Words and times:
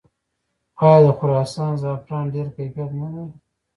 آیا 0.87 0.99
د 1.03 1.07
خراسان 1.17 1.71
زعفران 1.81 2.25
ډیر 2.33 2.47
کیفیت 2.55 2.89
نلري؟ 2.99 3.25